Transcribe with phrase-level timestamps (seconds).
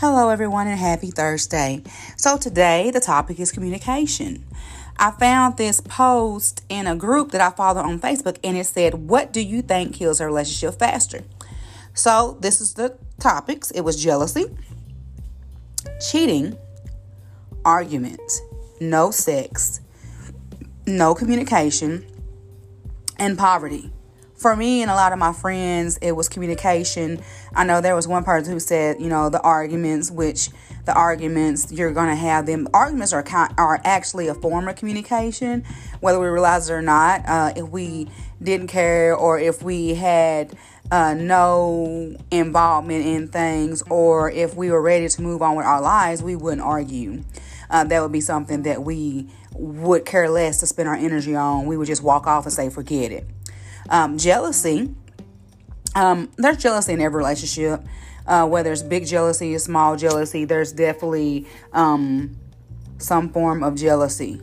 [0.00, 1.82] Hello, everyone, and happy Thursday.
[2.16, 4.44] So, today the topic is communication.
[4.96, 8.94] I found this post in a group that I follow on Facebook, and it said,
[8.94, 11.24] What do you think kills a relationship faster?
[11.94, 14.44] So, this is the topics it was jealousy,
[16.08, 16.56] cheating,
[17.64, 18.40] arguments,
[18.80, 19.80] no sex,
[20.86, 22.06] no communication,
[23.16, 23.90] and poverty
[24.38, 27.20] for me and a lot of my friends, it was communication.
[27.54, 30.50] I know there was one person who said, you know, the arguments, which
[30.86, 32.68] the arguments you're going to have them.
[32.72, 33.24] Arguments are
[33.58, 35.64] are actually a form of communication,
[36.00, 37.22] whether we realize it or not.
[37.28, 38.08] Uh, if we
[38.42, 40.56] didn't care or if we had
[40.90, 45.82] uh, no involvement in things, or if we were ready to move on with our
[45.82, 47.22] lives, we wouldn't argue.
[47.70, 51.66] Uh, that would be something that we would care less to spend our energy on.
[51.66, 53.26] We would just walk off and say, forget it.
[53.88, 54.94] Um, jealousy,
[55.94, 57.82] um, there's jealousy in every relationship.
[58.26, 62.36] Uh, whether it's big jealousy or small jealousy, there's definitely um,
[62.98, 64.40] some form of jealousy.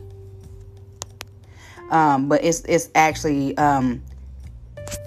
[1.90, 4.02] Um, but it's it's actually um,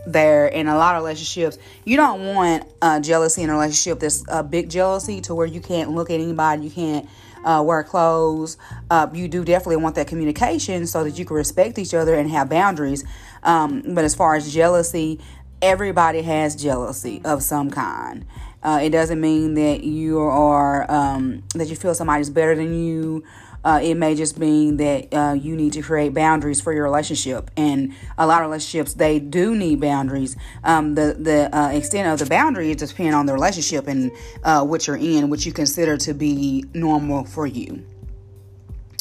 [0.07, 1.57] there in a lot of relationships.
[1.83, 5.59] You don't want uh, jealousy in a relationship that's a big jealousy to where you
[5.59, 7.09] can't look at anybody, you can't
[7.43, 8.57] uh, wear clothes.
[8.89, 12.29] Uh, you do definitely want that communication so that you can respect each other and
[12.29, 13.03] have boundaries.
[13.43, 15.19] Um, but as far as jealousy,
[15.61, 18.25] everybody has jealousy of some kind.
[18.61, 23.23] Uh, it doesn't mean that you are um, that you feel somebody's better than you
[23.63, 27.51] uh, it may just mean that uh, you need to create boundaries for your relationship,
[27.57, 30.37] and a lot of relationships they do need boundaries.
[30.63, 34.11] Um, the the uh, extent of the boundary is depending on the relationship and
[34.43, 37.83] uh, what you're in, what you consider to be normal for you.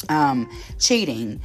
[0.09, 1.41] Um, cheating.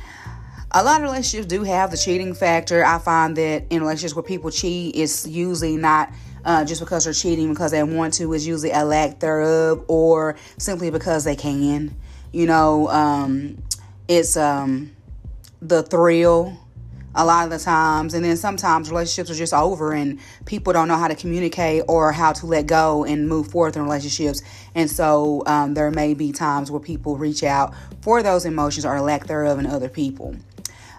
[0.76, 2.84] A lot of relationships do have the cheating factor.
[2.84, 6.12] I find that in relationships where people cheat, it's usually not
[6.44, 8.32] uh, just because they're cheating because they want to.
[8.32, 11.94] It's usually a lack thereof, or simply because they can.
[12.34, 13.62] You know, um,
[14.08, 14.94] it's um,
[15.62, 16.58] the thrill
[17.14, 18.14] a lot of the times.
[18.14, 22.12] And then sometimes relationships are just over and people don't know how to communicate or
[22.12, 24.42] how to let go and move forward in relationships.
[24.74, 29.00] And so um, there may be times where people reach out for those emotions or
[29.00, 30.34] lack thereof in other people.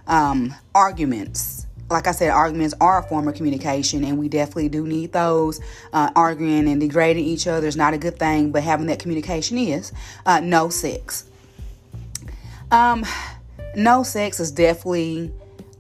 [0.08, 1.55] Um, arguments.
[1.90, 5.60] Like I said, arguments are a form of communication, and we definitely do need those.
[5.94, 9.58] Uh, arguing and degrading each other is not a good thing, but having that communication
[9.58, 9.92] is.
[10.26, 11.26] Uh, no sex.
[12.72, 13.06] Um,
[13.76, 15.32] no sex is definitely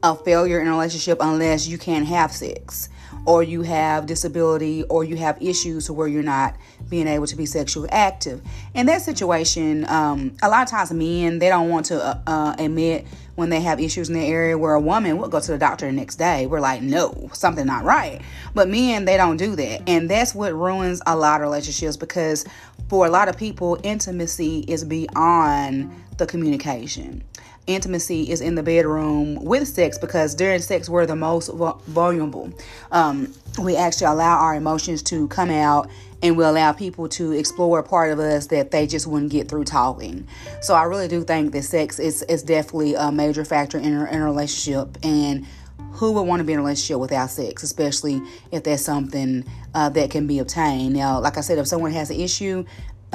[0.03, 2.89] a failure in a relationship unless you can't have sex
[3.25, 6.55] or you have disability or you have issues to where you're not
[6.89, 8.41] being able to be sexually active.
[8.73, 12.55] In that situation, um, a lot of times men they don't want to uh, uh,
[12.59, 15.57] admit when they have issues in the area where a woman will go to the
[15.57, 16.47] doctor the next day.
[16.47, 18.21] We're like, no, something not right.
[18.53, 22.45] But men they don't do that, and that's what ruins a lot of relationships because
[22.89, 27.23] for a lot of people, intimacy is beyond the communication
[27.67, 32.51] intimacy is in the bedroom with sex because during sex we're the most vulnerable.
[32.91, 35.89] Um, we actually allow our emotions to come out
[36.21, 39.47] and we allow people to explore a part of us that they just wouldn't get
[39.47, 40.27] through talking.
[40.61, 44.05] So I really do think that sex is, is definitely a major factor in a,
[44.05, 45.45] in relationship and
[45.91, 48.21] who would want to be in a relationship without sex, especially
[48.51, 50.93] if that's something uh, that can be obtained.
[50.93, 52.65] Now, like I said, if someone has an issue,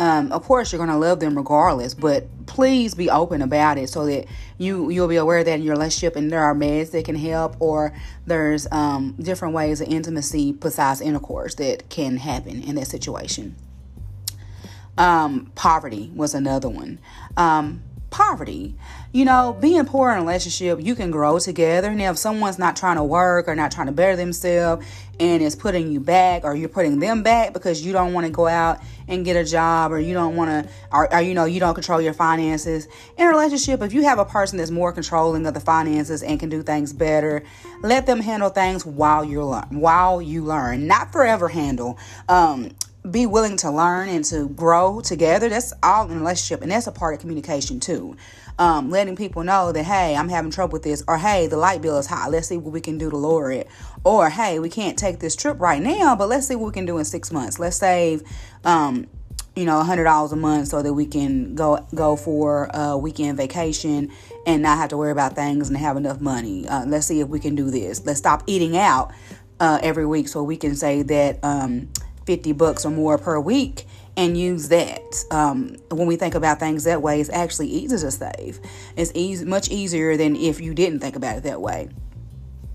[0.00, 3.88] um, of course you're going to love them regardless but please be open about it
[3.90, 7.04] so that you you'll be aware that in your relationship and there are meds that
[7.04, 7.94] can help or
[8.26, 13.54] there's um, different ways of intimacy besides intercourse that can happen in that situation.
[14.96, 16.98] Um, poverty was another one.
[17.36, 18.74] Um, poverty.
[19.12, 21.92] You know, being poor in a relationship, you can grow together.
[21.94, 24.84] Now, if someone's not trying to work or not trying to better themselves
[25.18, 28.32] and is putting you back or you're putting them back because you don't want to
[28.32, 31.44] go out and get a job or you don't want to, or, or, you know,
[31.44, 32.88] you don't control your finances.
[33.16, 36.38] In a relationship, if you have a person that's more controlling of the finances and
[36.38, 37.42] can do things better,
[37.82, 41.98] let them handle things while you learn, while you learn, not forever handle.
[42.28, 42.70] Um,
[43.08, 45.48] be willing to learn and to grow together.
[45.48, 48.16] That's all in relationship, and that's a part of communication too.
[48.58, 51.80] Um, letting people know that hey, I'm having trouble with this, or hey, the light
[51.80, 52.28] bill is high.
[52.28, 53.68] Let's see what we can do to lower it.
[54.04, 56.84] Or hey, we can't take this trip right now, but let's see what we can
[56.84, 57.58] do in six months.
[57.58, 58.22] Let's save,
[58.64, 59.06] um,
[59.56, 62.98] you know, a hundred dollars a month so that we can go go for a
[62.98, 64.12] weekend vacation
[64.46, 66.68] and not have to worry about things and have enough money.
[66.68, 68.04] Uh, let's see if we can do this.
[68.04, 69.10] Let's stop eating out
[69.58, 71.38] uh, every week so we can say that.
[71.42, 71.88] Um,
[72.26, 73.86] 50 bucks or more per week
[74.16, 75.24] and use that.
[75.30, 78.60] Um, when we think about things that way, it's actually easy to save.
[78.96, 81.88] It's easy, much easier than if you didn't think about it that way.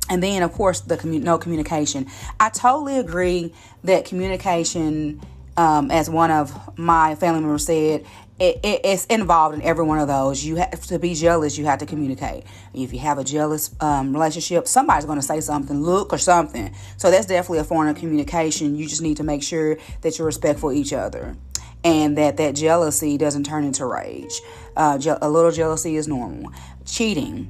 [0.09, 2.07] And then, of course, the no communication.
[2.39, 3.53] I totally agree
[3.83, 5.21] that communication
[5.57, 8.05] um, as one of my family members said,
[8.37, 10.43] it, it, it's involved in every one of those.
[10.43, 11.57] You have to be jealous.
[11.57, 12.43] You have to communicate.
[12.73, 16.75] If you have a jealous um, relationship, somebody's going to say something, look or something.
[16.97, 18.75] So that's definitely a form of communication.
[18.75, 21.37] You just need to make sure that you're respectful each other,
[21.83, 24.41] and that that jealousy doesn't turn into rage.
[24.75, 26.51] Uh, je- a little jealousy is normal.
[26.85, 27.49] Cheating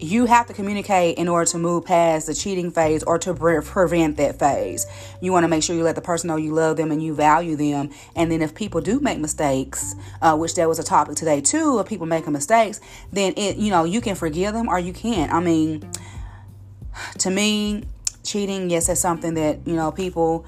[0.00, 3.60] you have to communicate in order to move past the cheating phase or to pre-
[3.60, 4.86] prevent that phase.
[5.20, 7.14] You want to make sure you let the person know you love them and you
[7.14, 7.90] value them.
[8.14, 11.78] And then if people do make mistakes, uh, which that was a topic today too,
[11.78, 12.80] of people making mistakes,
[13.12, 15.32] then it you know you can forgive them or you can't.
[15.32, 15.88] I mean,
[17.18, 17.84] to me,
[18.22, 20.46] cheating, yes, that's something that you know people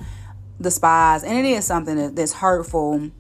[0.61, 3.11] despise, and it is something that, that's hurtful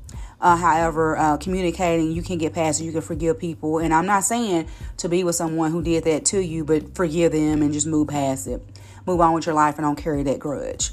[0.40, 2.84] uh, however, uh, communicating, you can get past it.
[2.84, 3.78] You can forgive people.
[3.78, 7.32] And I'm not saying to be with someone who did that to you, but forgive
[7.32, 8.62] them and just move past it.
[9.06, 10.92] Move on with your life and don't carry that grudge.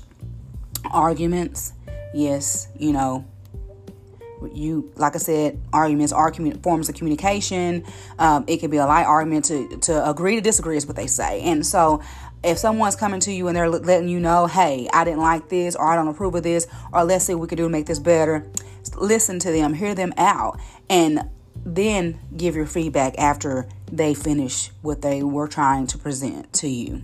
[0.91, 1.73] Arguments,
[2.13, 3.25] yes, you know,
[4.53, 7.83] you like I said, arguments are commun- forms of communication.
[8.19, 11.07] Um, it can be a light argument to to agree to disagree is what they
[11.07, 12.01] say, and so
[12.43, 15.75] if someone's coming to you and they're letting you know, hey, I didn't like this
[15.75, 17.87] or I don't approve of this, or let's see what we could do to make
[17.87, 18.45] this better,
[18.95, 21.29] listen to them, hear them out, and
[21.65, 27.03] then give your feedback after they finish what they were trying to present to you.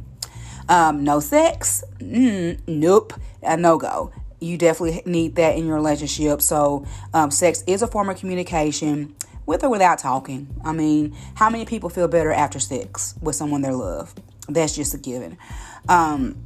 [0.69, 1.83] Um, no sex?
[1.99, 4.11] Mm, nope, a no go.
[4.39, 6.41] You definitely need that in your relationship.
[6.41, 9.15] So, um, sex is a form of communication
[9.45, 10.47] with or without talking.
[10.63, 14.13] I mean, how many people feel better after sex with someone they love?
[14.47, 15.37] That's just a given.
[15.87, 16.43] Um,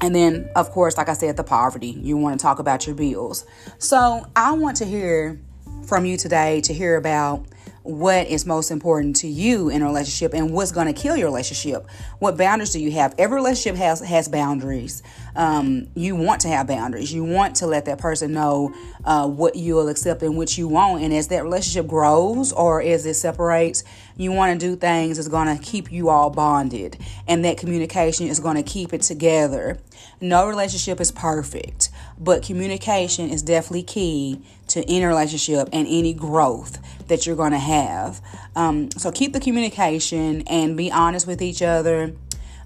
[0.00, 1.88] and then, of course, like I said, the poverty.
[1.88, 3.46] You want to talk about your bills.
[3.78, 5.40] So I want to hear
[5.86, 7.46] from you today to hear about
[7.86, 11.28] what is most important to you in a relationship and what's going to kill your
[11.28, 11.86] relationship.
[12.18, 13.14] What boundaries do you have?
[13.18, 15.02] Every relationship has has boundaries.
[15.36, 17.12] Um, you want to have boundaries.
[17.12, 18.74] You want to let that person know
[19.04, 21.02] uh, what you'll accept and what you won't.
[21.02, 23.84] And as that relationship grows or as it separates,
[24.16, 26.98] you want to do things that's going to keep you all bonded,
[27.28, 29.78] and that communication is going to keep it together.
[30.20, 36.78] No relationship is perfect, but communication is definitely key to any relationship and any growth
[37.08, 38.20] that you're going to have.
[38.54, 42.14] Um, so keep the communication and be honest with each other.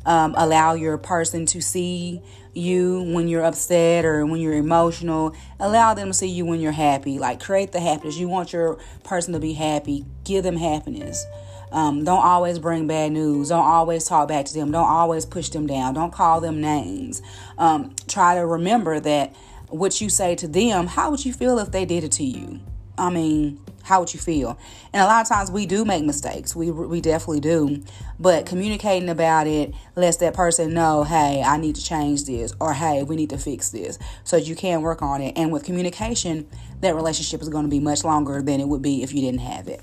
[0.06, 2.22] Um, allow your person to see
[2.54, 5.34] you when you're upset or when you're emotional.
[5.58, 7.18] Allow them to see you when you're happy.
[7.18, 8.16] Like create the happiness.
[8.16, 10.04] You want your person to be happy.
[10.24, 11.26] Give them happiness.
[11.72, 13.50] Um, don't always bring bad news.
[13.50, 14.72] Don't always talk back to them.
[14.72, 15.94] Don't always push them down.
[15.94, 17.22] Don't call them names.
[17.58, 19.34] Um, try to remember that
[19.70, 22.60] what you say to them, how would you feel if they did it to you?
[22.98, 24.58] I mean, how would you feel?
[24.92, 26.54] And a lot of times we do make mistakes.
[26.54, 27.82] We we definitely do.
[28.18, 32.74] But communicating about it lets that person know, hey, I need to change this, or
[32.74, 35.32] hey, we need to fix this, so you can work on it.
[35.36, 36.46] And with communication,
[36.80, 39.40] that relationship is going to be much longer than it would be if you didn't
[39.40, 39.80] have it.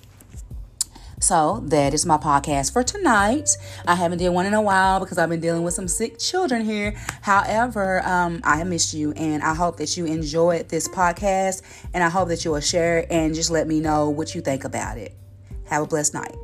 [1.19, 3.49] So that is my podcast for tonight.
[3.87, 6.63] I haven't did one in a while because I've been dealing with some sick children
[6.63, 6.93] here.
[7.21, 12.09] However, um, I miss you and I hope that you enjoyed this podcast and I
[12.09, 14.99] hope that you will share it and just let me know what you think about
[14.99, 15.15] it.
[15.65, 16.35] Have a blessed night.